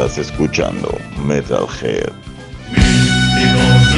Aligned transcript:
Estás 0.00 0.16
escuchando 0.16 0.98
Metalhead. 1.26 2.10
Místicos 2.70 3.90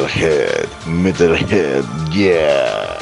Metalhead, 0.00 0.66
Metalhead, 0.86 2.14
yeah. 2.14 2.99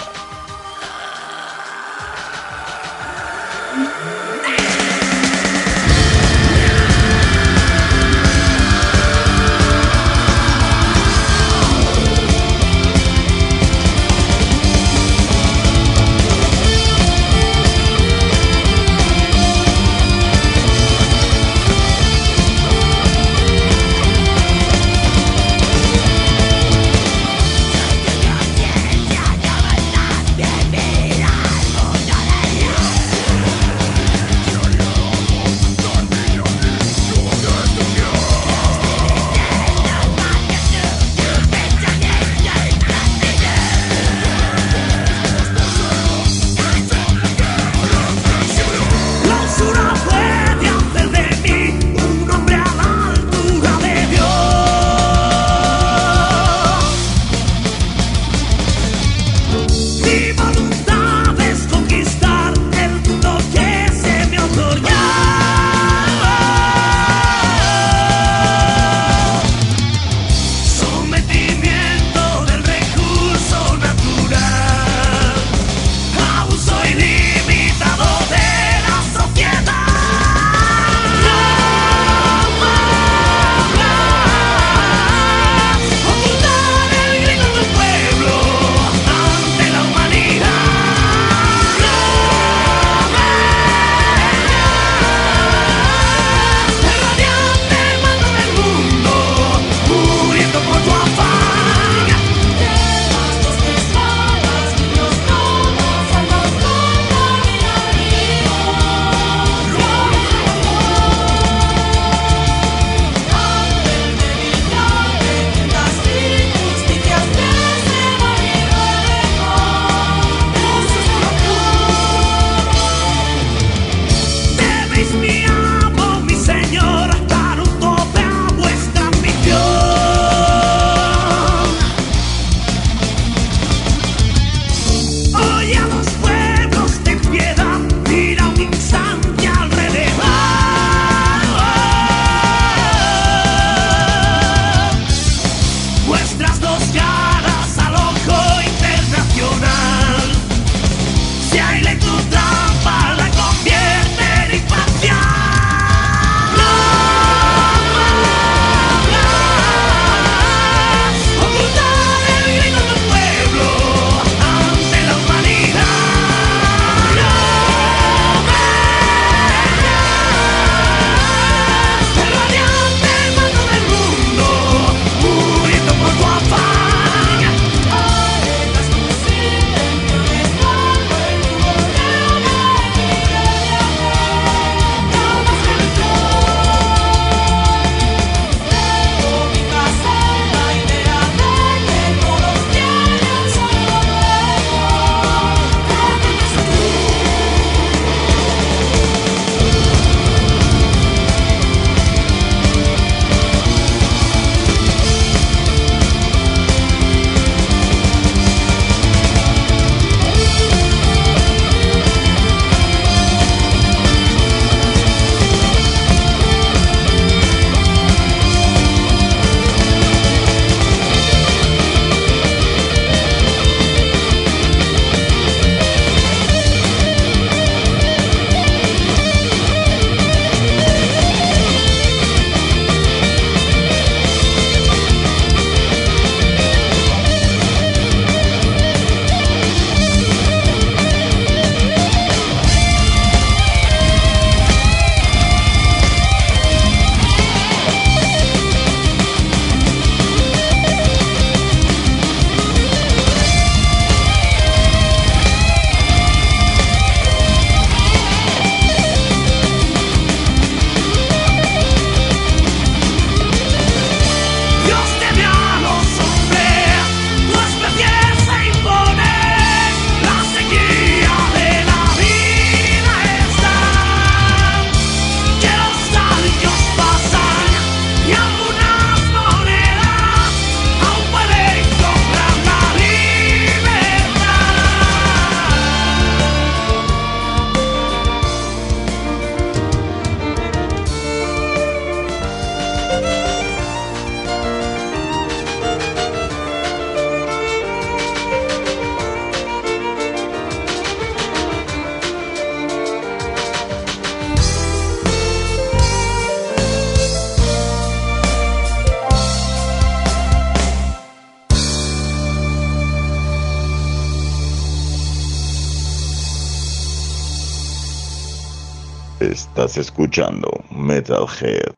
escuchando 319.98 320.84
Metalhead. 320.90 321.97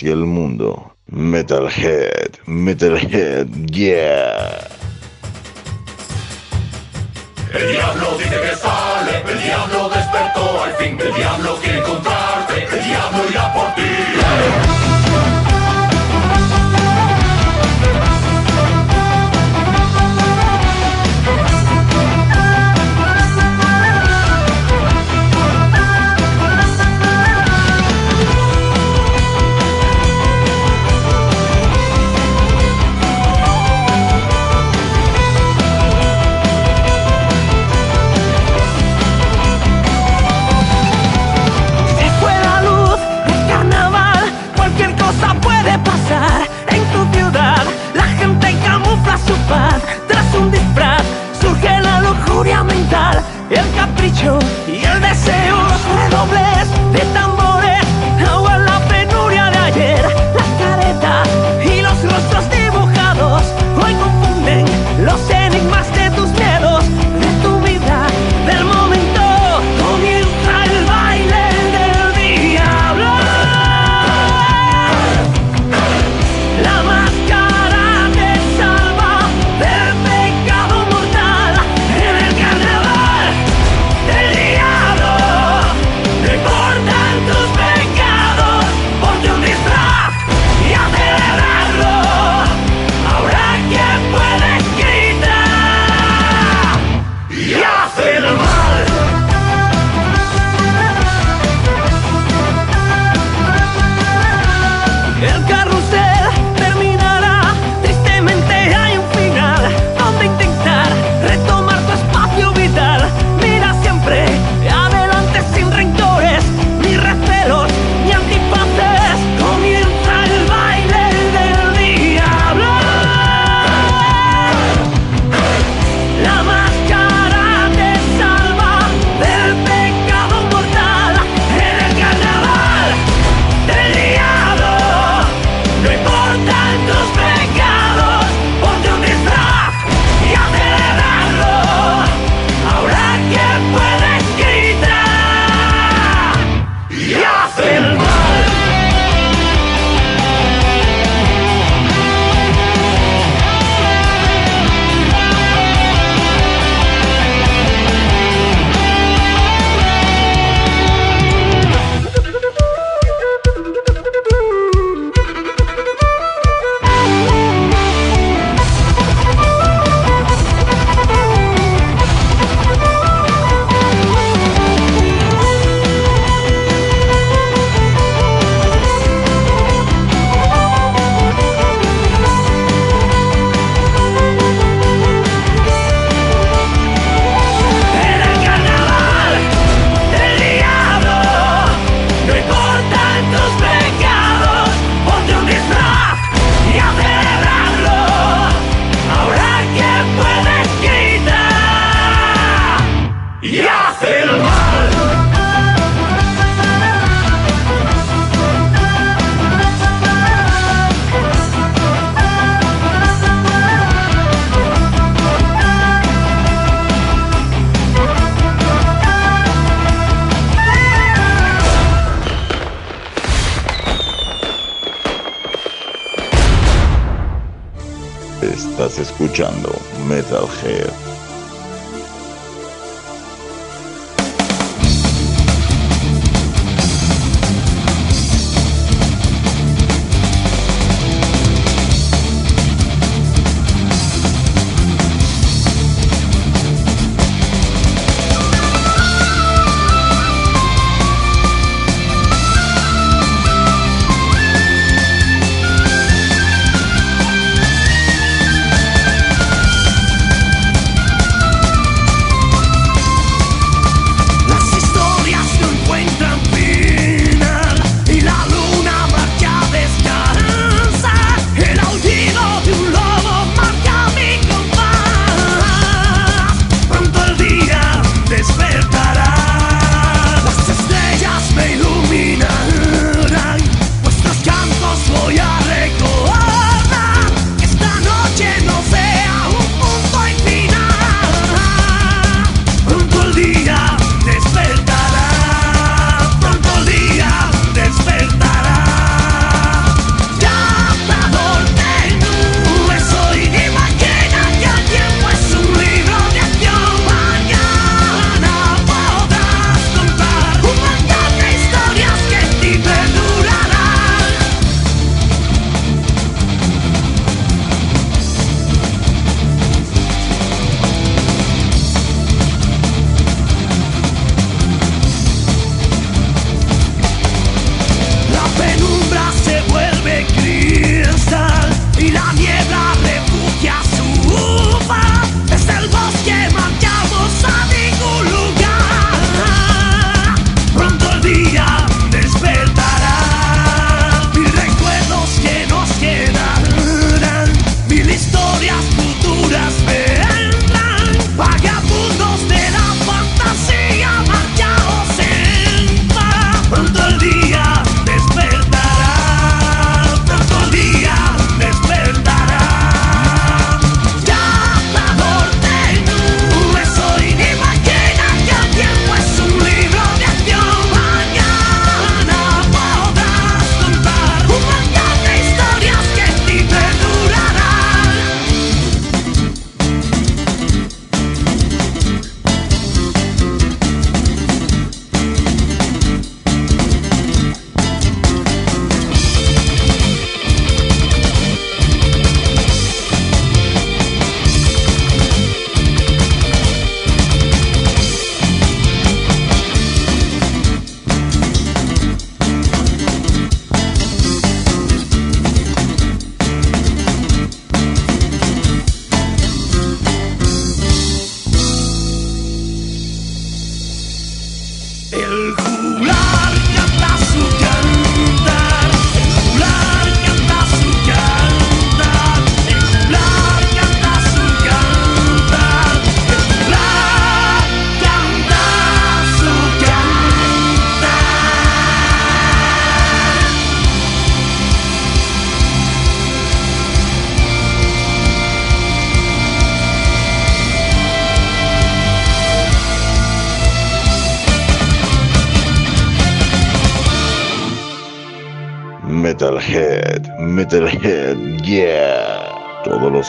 Hacia 0.00 0.12
el 0.14 0.24
mundo. 0.24 0.94
Metalhead, 1.08 2.32
Metalhead, 2.46 3.48
yeah. 3.70 4.69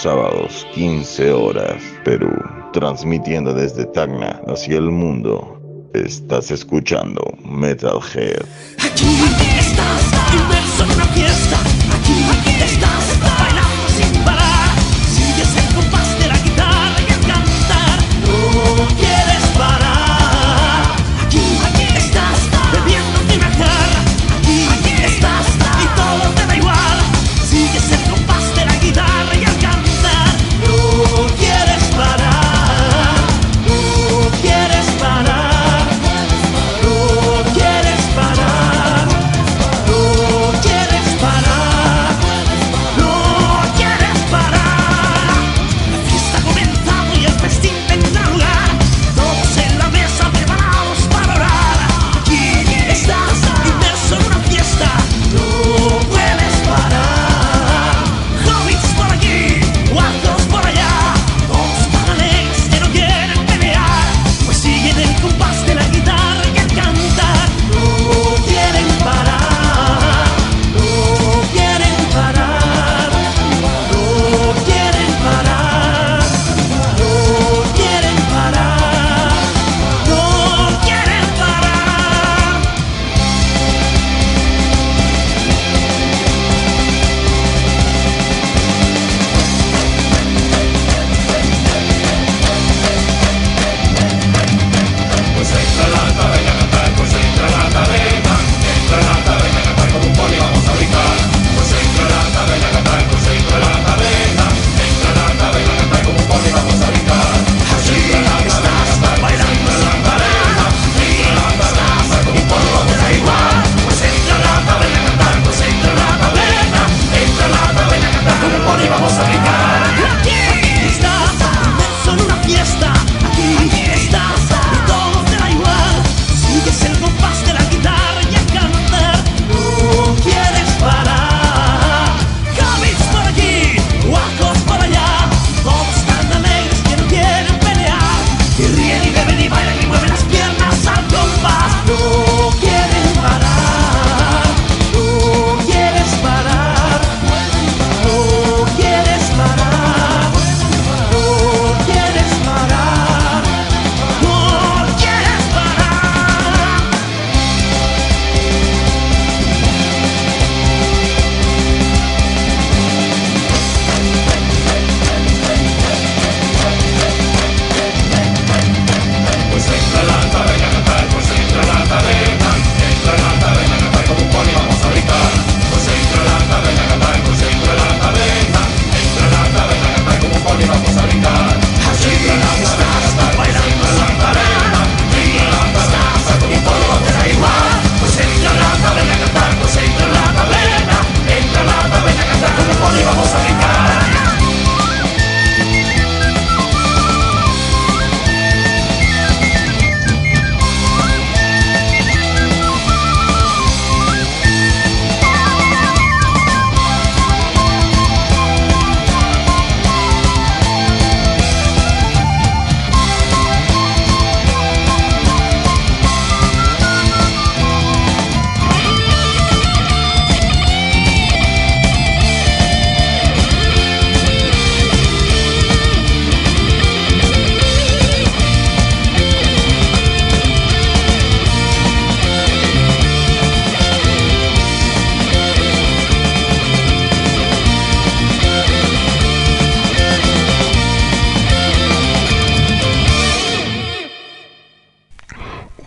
sábados, 0.02 0.66
15 0.74 1.32
horas, 1.32 1.76
Perú, 2.04 2.32
transmitiendo 2.74 3.54
desde 3.54 3.86
Tacna 3.86 4.42
hacia 4.48 4.78
el 4.78 4.90
mundo. 4.90 5.62
Estás 5.94 6.50
escuchando 6.50 7.22
Metalhead. 7.46 8.42
Aquí 8.80 9.20
estás, 9.60 10.12
inmerso 10.34 10.84
en 10.86 10.92
una 10.92 11.06
fiesta. 11.06 11.60
Aquí, 11.94 12.26
aquí 12.40 12.64
estás. 12.64 13.31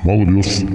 Maurios 0.05 0.67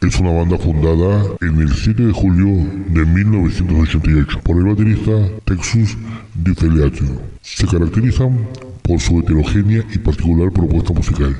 es 0.00 0.18
una 0.18 0.32
banda 0.32 0.58
fundada 0.58 1.24
en 1.40 1.60
el 1.60 1.72
7 1.72 2.06
de 2.06 2.12
julio 2.12 2.48
de 2.88 3.04
1988 3.04 4.40
por 4.42 4.56
el 4.56 4.64
baterista 4.64 5.12
Texas 5.44 5.96
DiFeliatio. 6.34 7.06
Se 7.42 7.64
caracterizan 7.68 8.48
por 8.82 8.98
su 8.98 9.20
heterogénea 9.20 9.84
y 9.94 9.98
particular 9.98 10.50
propuesta 10.50 10.92
musical, 10.92 11.36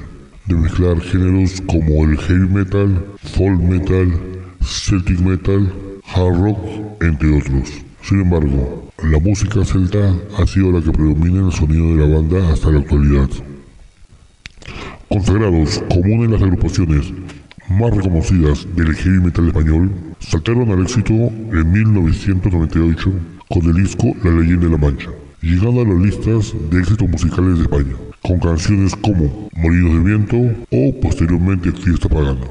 de 0.47 0.55
mezclar 0.55 1.01
géneros 1.01 1.61
como 1.63 2.05
el 2.05 2.17
heavy 2.17 2.49
metal, 2.49 3.05
folk 3.35 3.61
metal, 3.61 4.13
celtic 4.61 5.19
metal, 5.19 5.73
hard 6.15 6.41
rock, 6.45 6.59
entre 7.03 7.37
otros. 7.39 7.73
Sin 8.03 8.21
embargo, 8.21 8.89
la 9.03 9.19
música 9.19 9.65
celta 9.65 10.15
ha 10.39 10.47
sido 10.47 10.71
la 10.71 10.81
que 10.81 10.93
predomina 10.93 11.41
en 11.41 11.47
el 11.47 11.53
sonido 11.53 11.89
de 11.89 12.07
la 12.07 12.15
banda 12.15 12.53
hasta 12.53 12.71
la 12.71 12.79
actualidad 12.79 13.29
consagrados 15.13 15.83
como 15.91 16.15
una 16.15 16.23
de 16.23 16.33
las 16.33 16.43
agrupaciones 16.43 17.13
más 17.69 17.95
reconocidas 17.95 18.67
del 18.75 18.95
heavy 18.95 19.21
metal 19.21 19.49
español, 19.49 19.91
saltaron 20.21 20.71
al 20.71 20.83
éxito 20.83 21.13
en 21.13 21.71
1998 21.71 23.13
con 23.49 23.63
el 23.67 23.75
disco 23.75 24.15
La 24.25 24.31
Leyenda 24.31 24.67
de 24.67 24.73
la 24.73 24.79
Mancha, 24.79 25.11
llegando 25.43 25.83
a 25.83 25.85
las 25.85 25.99
listas 25.99 26.55
de 26.71 26.79
éxitos 26.79 27.09
musicales 27.09 27.59
de 27.59 27.65
España, 27.65 27.95
con 28.23 28.39
canciones 28.41 28.97
como 28.97 29.49
Molinos 29.55 29.93
de 29.93 30.01
Viento 30.01 30.37
o 30.71 31.01
posteriormente 31.01 31.73
Fiesta 31.73 32.09
Pagana. 32.09 32.47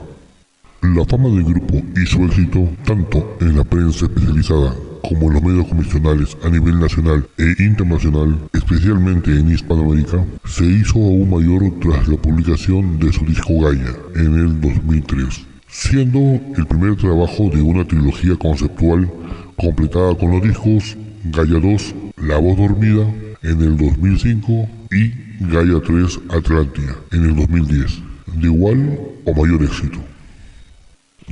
La 0.82 1.06
fama 1.06 1.30
del 1.30 1.44
grupo 1.44 1.82
y 1.96 2.06
su 2.06 2.24
éxito, 2.26 2.70
tanto 2.86 3.38
en 3.42 3.58
la 3.58 3.64
prensa 3.64 4.06
especializada 4.06 4.76
como 5.02 5.30
los 5.30 5.42
medios 5.42 5.68
convencionales 5.68 6.38
a 6.44 6.50
nivel 6.50 6.80
nacional 6.80 7.28
e 7.38 7.64
internacional, 7.64 8.38
especialmente 8.54 9.32
en 9.32 9.52
Hispanoamérica, 9.52 10.24
se 10.46 10.66
hizo 10.66 11.00
aún 11.00 11.30
mayor 11.30 11.64
tras 11.80 12.08
la 12.08 12.18
publicación 12.18 13.00
de 13.00 13.12
su 13.12 13.26
disco 13.26 13.62
Gaia 13.62 13.96
en 14.16 14.36
el 14.36 14.62
2003, 14.62 15.46
siendo 15.68 16.20
el 16.58 16.66
primer 16.68 16.96
trabajo 16.96 17.50
de 17.50 17.62
una 17.62 17.86
trilogía 17.86 18.36
conceptual 18.36 19.12
completada 19.58 20.16
con 20.16 20.32
los 20.32 20.42
discos 20.42 20.98
Gaia 21.26 21.60
2, 21.60 21.96
La 22.18 22.38
Voz 22.38 22.58
Dormida 22.58 23.06
en 23.44 23.62
el 23.62 23.78
2005 23.78 24.70
y 24.92 25.14
Gaia 25.52 25.82
3 25.86 26.20
Atlantia 26.30 26.96
en 27.12 27.26
el 27.26 27.36
2010, 27.36 28.02
de 28.36 28.48
igual 28.48 29.00
o 29.26 29.34
mayor 29.34 29.64
éxito. 29.64 30.00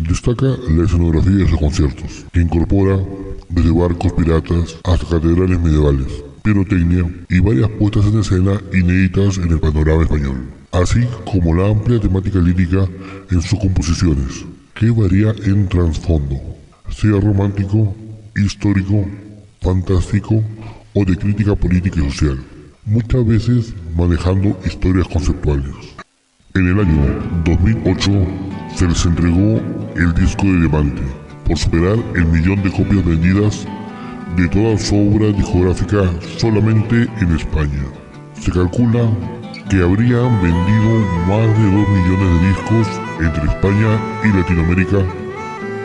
Destaca 0.07 0.45
la 0.45 0.85
escenografía 0.85 1.43
de 1.43 1.49
sus 1.49 1.59
conciertos, 1.59 2.25
que 2.31 2.39
incorpora 2.39 2.97
desde 3.49 3.71
barcos 3.71 4.13
piratas 4.13 4.77
hasta 4.85 5.05
catedrales 5.05 5.59
medievales, 5.59 6.23
pirotecnia 6.41 7.05
y 7.29 7.39
varias 7.41 7.69
puestas 7.71 8.05
en 8.05 8.19
escena 8.19 8.61
inéditas 8.71 9.37
en 9.39 9.51
el 9.51 9.59
panorama 9.59 10.03
español, 10.03 10.47
así 10.71 11.05
como 11.29 11.53
la 11.53 11.67
amplia 11.67 11.99
temática 11.99 12.39
lírica 12.39 12.87
en 13.29 13.41
sus 13.41 13.59
composiciones, 13.59 14.45
que 14.73 14.89
varía 14.89 15.35
en 15.43 15.67
trasfondo, 15.67 16.39
sea 16.89 17.19
romántico, 17.19 17.93
histórico, 18.37 19.05
fantástico 19.59 20.41
o 20.93 21.03
de 21.03 21.17
crítica 21.17 21.55
política 21.55 21.99
y 21.99 22.09
social, 22.09 22.39
muchas 22.85 23.27
veces 23.27 23.73
manejando 23.97 24.57
historias 24.65 25.09
conceptuales. 25.09 25.98
En 26.59 26.67
el 26.67 26.77
año 26.77 27.05
2008 27.45 28.11
se 28.75 28.85
les 28.85 29.05
entregó 29.05 29.61
el 29.95 30.13
disco 30.13 30.43
de 30.43 30.59
Diamante 30.59 31.01
por 31.45 31.57
superar 31.57 31.97
el 32.15 32.25
millón 32.25 32.61
de 32.61 32.69
copias 32.69 33.05
vendidas 33.05 33.65
de 34.35 34.45
toda 34.49 34.77
su 34.77 34.93
obra 34.93 35.27
discográfica 35.27 36.11
solamente 36.37 37.07
en 37.21 37.33
España. 37.33 37.85
Se 38.33 38.51
calcula 38.51 39.09
que 39.69 39.77
habrían 39.77 40.41
vendido 40.41 40.99
más 41.29 41.47
de 41.47 41.63
2 41.63 41.89
millones 41.95 42.41
de 42.41 42.47
discos 42.49 42.87
entre 43.21 43.43
España 43.45 43.97
y 44.25 44.37
Latinoamérica 44.37 44.97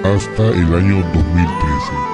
hasta 0.02 0.48
el 0.48 0.74
año 0.74 0.96
2013. 1.14 2.13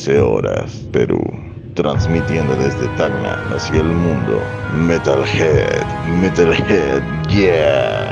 15 0.00 0.18
horas, 0.22 0.88
Perú. 0.92 1.20
Transmitiendo 1.74 2.56
desde 2.56 2.88
Tacna 2.88 3.34
hacia 3.50 3.80
el 3.80 3.88
mundo. 3.88 4.40
Metalhead, 4.72 5.84
Metalhead, 6.22 7.02
yeah. 7.28 8.09